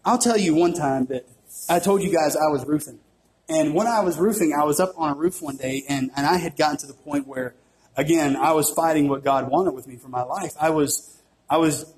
[0.03, 1.27] I'll tell you one time that
[1.69, 2.99] I told you guys I was roofing.
[3.49, 6.25] And when I was roofing, I was up on a roof one day, and, and
[6.25, 7.53] I had gotten to the point where,
[7.97, 10.53] again, I was fighting what God wanted with me for my life.
[10.59, 11.93] I was, I was,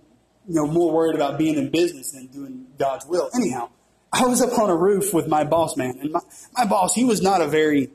[0.48, 3.30] you know, more worried about being in business than doing God's will.
[3.36, 3.70] Anyhow,
[4.12, 6.22] I was up on a roof with my boss man, and my,
[6.58, 7.89] my boss, he was not a very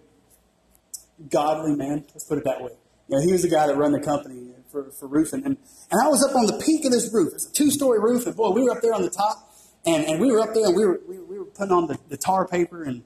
[1.31, 2.05] godly man.
[2.15, 2.73] Let's put it that way.
[3.09, 5.45] You know, he was the guy that run the company for, for roofing.
[5.45, 5.57] And,
[5.91, 7.33] and I was up on the peak of this roof.
[7.35, 8.27] It's a two story roof.
[8.27, 9.48] And boy, we were up there on the top.
[9.89, 11.99] And, and we were up there and we were, we, we were putting on the,
[12.11, 12.83] the tar paper.
[12.83, 13.03] And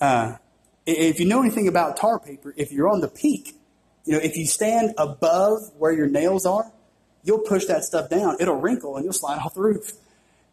[0.00, 0.36] uh,
[0.86, 3.54] if you know anything about tar paper, if you're on the peak,
[4.06, 6.72] you know, if you stand above where your nails are,
[7.22, 8.36] you'll push that stuff down.
[8.40, 9.92] It'll wrinkle and you'll slide off the roof.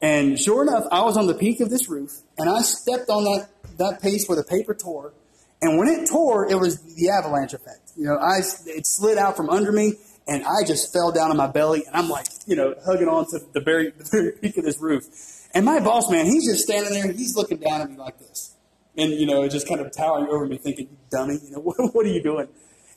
[0.01, 3.24] And sure enough, I was on the peak of this roof and I stepped on
[3.24, 3.47] that,
[3.78, 5.13] that piece where the paper tore.
[5.61, 7.91] And when it tore, it was the avalanche effect.
[7.95, 9.93] You know, I it slid out from under me,
[10.28, 13.26] and I just fell down on my belly, and I'm like, you know, hugging on
[13.32, 15.05] to the very, the very peak of this roof.
[15.53, 18.19] And my boss man, he's just standing there, and he's looking down at me like
[18.19, 18.55] this,
[18.97, 21.77] and you know, just kind of towering over me, thinking, "You dummy, you know, what,
[21.93, 22.47] what are you doing?"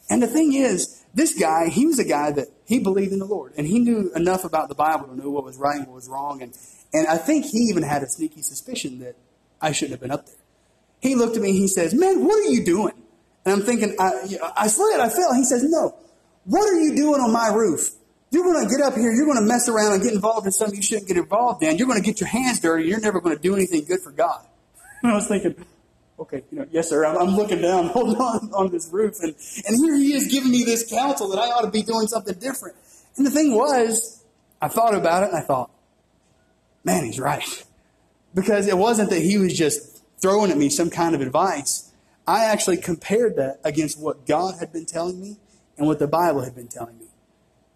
[0.09, 3.26] And the thing is, this guy, he was a guy that he believed in the
[3.26, 5.94] Lord, and he knew enough about the Bible to know what was right and what
[5.94, 6.55] was wrong, and
[6.92, 9.16] and I think he even had a sneaky suspicion that
[9.61, 10.36] I shouldn't have been up there.
[11.01, 12.94] He looked at me, and he says, "Man, what are you doing?"
[13.44, 14.12] And I'm thinking, I,
[14.57, 15.34] I slid, I fell.
[15.34, 15.96] He says, no.
[16.44, 17.90] What are you doing on my roof?
[18.31, 20.53] You're going to get up here, you're going to mess around and get involved in
[20.53, 21.78] something you shouldn't get involved in.
[21.78, 24.12] You're going to get your hands dirty, you're never going to do anything good for
[24.12, 24.45] God.
[25.03, 25.55] And I was thinking,
[26.18, 29.35] okay, you know, yes, sir, I'm, I'm looking down, holding on on this roof, and,
[29.66, 32.39] and here he is giving me this counsel that I ought to be doing something
[32.39, 32.76] different.
[33.16, 34.22] And the thing was,
[34.62, 35.70] I thought about it and I thought,
[36.85, 37.64] man, he's right.
[38.35, 41.91] Because it wasn't that he was just throwing at me some kind of advice.
[42.26, 45.39] I actually compared that against what God had been telling me
[45.76, 47.07] and what the Bible had been telling me.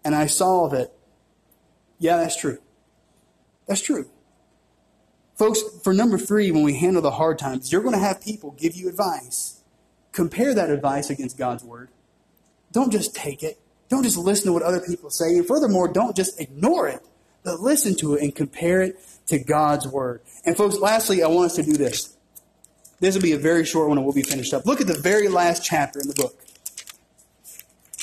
[0.05, 0.93] And I saw that,
[1.97, 2.59] yeah, that's true.
[3.67, 4.07] That's true.
[5.35, 8.51] Folks, for number three, when we handle the hard times, you're going to have people
[8.51, 9.63] give you advice.
[10.11, 11.89] Compare that advice against God's word.
[12.71, 13.59] Don't just take it.
[13.89, 15.35] Don't just listen to what other people say.
[15.35, 17.01] And furthermore, don't just ignore it,
[17.43, 20.21] but listen to it and compare it to God's word.
[20.45, 22.15] And folks, lastly, I want us to do this.
[22.99, 24.65] This will be a very short one and we'll be finished up.
[24.65, 26.44] Look at the very last chapter in the book.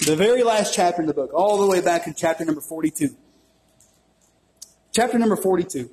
[0.04, 3.14] The very last chapter in the book, all the way back in chapter number 42.
[4.90, 5.90] Chapter number 42.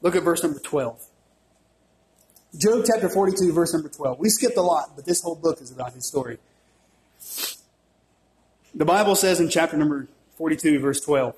[0.00, 1.04] Look at verse number 12.
[2.56, 4.18] Job chapter 42, verse number 12.
[4.18, 6.38] We skipped a lot, but this whole book is about his story.
[8.74, 10.08] The Bible says in chapter number
[10.38, 11.36] 42, verse 12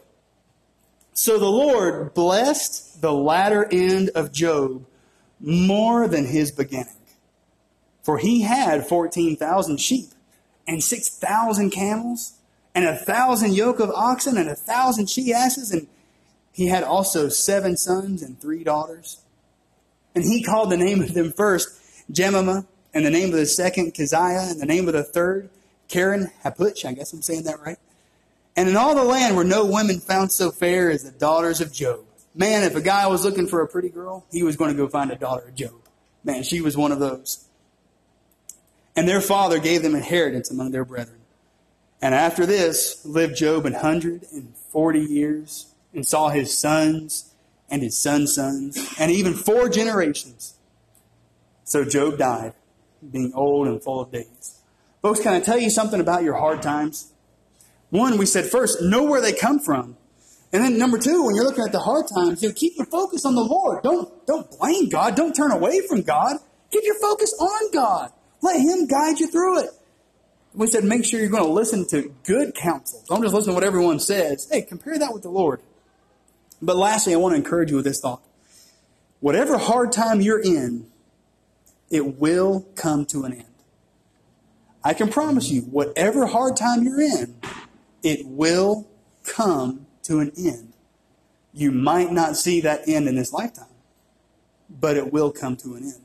[1.13, 4.87] So the Lord blessed the latter end of Job
[5.41, 6.97] more than his beginning.
[8.03, 10.11] For he had 14,000 sheep
[10.67, 12.33] and 6,000 camels
[12.75, 15.87] and a thousand yoke of oxen and a thousand she asses and
[16.53, 19.21] he had also seven sons and three daughters.
[20.15, 21.69] And he called the name of them first
[22.13, 25.49] Jemimah, and the name of the second Keziah, and the name of the third
[25.89, 26.85] Keren Happuch.
[26.85, 27.79] I guess I'm saying that right.
[28.57, 31.73] And in all the land were no women found so fair as the daughters of
[31.73, 32.05] Job.
[32.35, 34.89] Man, if a guy was looking for a pretty girl, he was going to go
[34.89, 35.75] find a daughter of Job.
[36.23, 37.47] Man, she was one of those.
[38.95, 41.21] And their father gave them inheritance among their brethren.
[42.03, 47.35] And after this lived Job an hundred and forty years and saw his sons
[47.69, 50.55] and his sons' sons and even four generations.
[51.65, 52.55] So Job died,
[53.11, 54.61] being old and full of days.
[55.03, 57.13] Folks, can I tell you something about your hard times?
[57.91, 59.97] One, we said first, know where they come from.
[60.53, 62.87] And then number two, when you're looking at the hard times, you know, keep your
[62.87, 63.83] focus on the Lord.
[63.83, 65.15] Don't, don't blame God.
[65.15, 66.39] Don't turn away from God.
[66.73, 68.13] Keep your focus on God.
[68.43, 69.71] Let Him guide you through it.
[70.53, 73.05] We said make sure you're going to listen to good counsel.
[73.09, 74.49] Don't just listen to what everyone says.
[74.51, 75.61] Hey, compare that with the Lord.
[76.61, 78.23] But lastly, I want to encourage you with this thought.
[79.21, 80.87] Whatever hard time you're in,
[81.91, 83.45] it will come to an end.
[84.83, 87.37] I can promise you, whatever hard time you're in,
[88.03, 88.89] it will
[89.25, 90.73] come to an end.
[91.53, 93.69] You might not see that end in this lifetime,
[94.69, 96.05] but it will come to an end.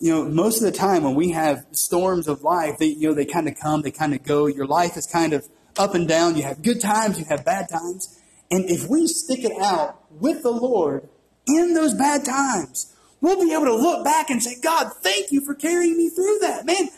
[0.00, 3.14] You know, most of the time when we have storms of life, they, you know,
[3.14, 4.46] they kind of come, they kind of go.
[4.46, 6.36] Your life is kind of up and down.
[6.36, 8.18] You have good times, you have bad times.
[8.50, 11.06] And if we stick it out with the Lord
[11.46, 15.44] in those bad times, we'll be able to look back and say, God, thank you
[15.44, 16.64] for carrying me through that.
[16.64, 16.88] Man,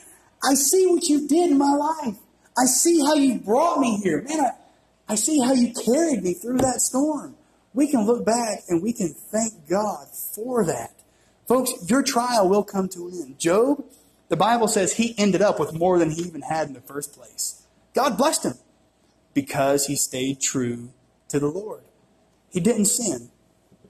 [0.45, 2.17] I see what you did in my life.
[2.57, 4.23] I see how you brought me here.
[4.23, 4.51] Man, I,
[5.11, 7.35] I see how you carried me through that storm.
[7.75, 10.95] We can look back and we can thank God for that.
[11.49, 13.39] Folks, your trial will come to an end.
[13.41, 13.85] Job,
[14.29, 17.13] the Bible says he ended up with more than he even had in the first
[17.13, 17.67] place.
[17.93, 18.55] God blessed him
[19.35, 20.91] because he stayed true
[21.27, 21.83] to the Lord.
[22.53, 23.31] He didn't sin.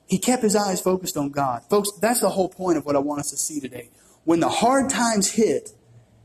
[0.06, 1.64] He kept his eyes focused on God.
[1.68, 3.90] Folks, that's the whole point of what I want us to see today.
[4.24, 5.72] When the hard times hit,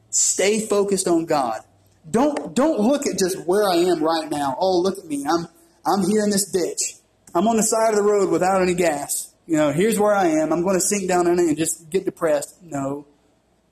[0.09, 1.65] stay focused on God.
[2.09, 4.55] Don't don't look at just where I am right now.
[4.59, 5.25] Oh, look at me.
[5.25, 5.47] I'm
[5.85, 6.99] I'm here in this ditch.
[7.33, 9.33] I'm on the side of the road without any gas.
[9.45, 10.51] You know, here's where I am.
[10.51, 12.63] I'm going to sink down in it and just get depressed.
[12.63, 13.05] No.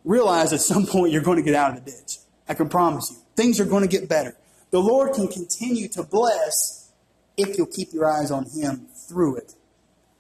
[0.04, 2.18] Realize at some point you're going to get out of the ditch.
[2.48, 3.18] I can promise you.
[3.36, 4.36] Things are going to get better.
[4.72, 6.92] The Lord can continue to bless
[7.38, 9.54] if you'll keep your eyes on Him through it.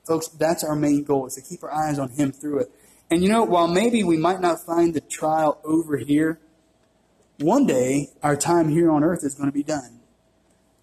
[0.05, 2.71] Folks, that's our main goal, is to keep our eyes on Him through it.
[3.09, 6.39] And you know, while maybe we might not find the trial over here,
[7.39, 9.99] one day our time here on earth is going to be done.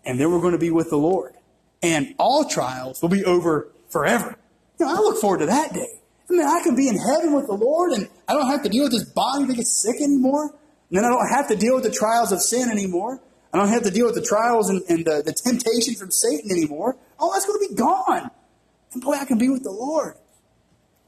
[0.05, 1.35] And then we're going to be with the Lord.
[1.83, 4.37] And all trials will be over forever.
[4.79, 6.01] You know, I look forward to that day.
[6.29, 8.69] I mean, I can be in heaven with the Lord and I don't have to
[8.69, 10.45] deal with this body that gets sick anymore.
[10.45, 13.21] And then I don't have to deal with the trials of sin anymore.
[13.53, 16.51] I don't have to deal with the trials and, and the, the temptation from Satan
[16.51, 16.97] anymore.
[17.19, 18.31] All that's going to be gone.
[18.93, 20.15] And boy, I can be with the Lord.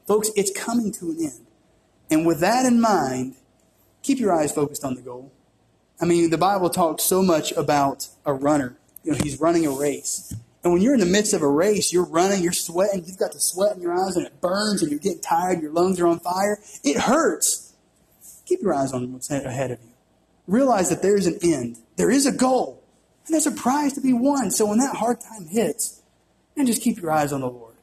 [0.07, 1.45] Folks, it's coming to an end.
[2.11, 3.35] And with that in mind,
[4.03, 5.31] keep your eyes focused on the goal.
[5.99, 8.77] I mean, the Bible talks so much about a runner.
[9.03, 10.35] You know, he's running a race.
[10.63, 13.33] And when you're in the midst of a race, you're running, you're sweating, you've got
[13.33, 16.07] the sweat in your eyes and it burns and you're getting tired, your lungs are
[16.07, 16.59] on fire.
[16.83, 17.73] It hurts.
[18.45, 19.91] Keep your eyes on what's ahead of you.
[20.47, 21.77] Realize that there is an end.
[21.97, 22.83] There is a goal.
[23.25, 24.51] And there's a prize to be won.
[24.51, 26.01] So when that hard time hits,
[26.55, 27.75] then just keep your eyes on the Lord.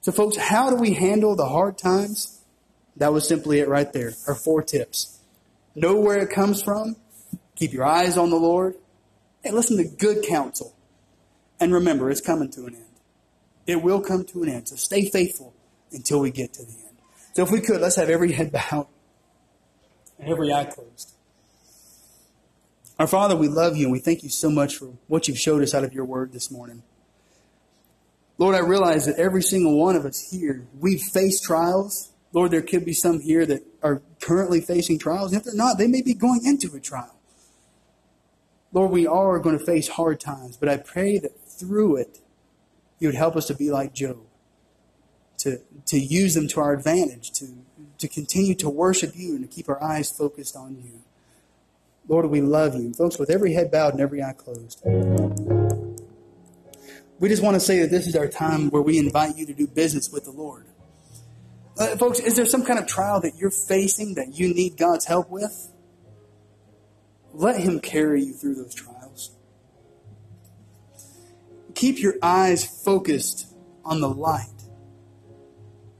[0.00, 2.40] So folks, how do we handle the hard times?
[2.96, 4.14] That was simply it right there.
[4.26, 5.15] Our four tips.
[5.76, 6.96] Know where it comes from.
[7.54, 8.74] Keep your eyes on the Lord.
[9.44, 10.74] And listen to good counsel.
[11.60, 12.84] And remember, it's coming to an end.
[13.66, 14.68] It will come to an end.
[14.68, 15.54] So stay faithful
[15.92, 16.96] until we get to the end.
[17.34, 18.88] So if we could, let's have every head bowed
[20.18, 21.12] and every eye closed.
[22.98, 25.62] Our Father, we love you and we thank you so much for what you've showed
[25.62, 26.82] us out of your word this morning.
[28.38, 32.12] Lord, I realize that every single one of us here, we've faced trials.
[32.36, 35.32] Lord, there could be some here that are currently facing trials.
[35.32, 37.16] If they're not, they may be going into a trial.
[38.74, 42.18] Lord, we are going to face hard times, but I pray that through it,
[42.98, 44.18] you would help us to be like Job,
[45.38, 47.46] to, to use them to our advantage, to,
[47.96, 51.00] to continue to worship you and to keep our eyes focused on you.
[52.06, 52.92] Lord, we love you.
[52.92, 54.82] Folks, with every head bowed and every eye closed,
[57.18, 59.54] we just want to say that this is our time where we invite you to
[59.54, 60.66] do business with the Lord.
[61.78, 65.04] Uh, folks, is there some kind of trial that you're facing that you need God's
[65.04, 65.72] help with?
[67.32, 69.36] Let Him carry you through those trials.
[71.74, 73.46] Keep your eyes focused
[73.84, 74.46] on the light.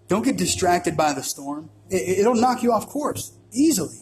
[0.08, 1.68] Don't get distracted by the storm.
[1.90, 3.98] It'll knock you off course easily.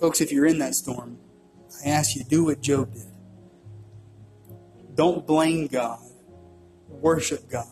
[0.00, 1.18] Folks, if you're in that storm,
[1.84, 3.06] I ask you do what Job did.
[4.94, 6.05] Don't blame God.
[7.00, 7.66] Worship God.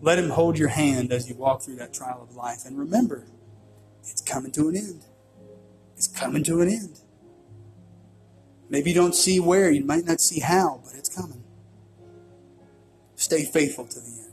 [0.00, 2.64] Let Him hold your hand as you walk through that trial of life.
[2.66, 3.26] And remember,
[4.02, 5.04] it's coming to an end.
[5.96, 7.00] It's coming to an end.
[8.68, 11.42] Maybe you don't see where, you might not see how, but it's coming.
[13.14, 14.25] Stay faithful to the end.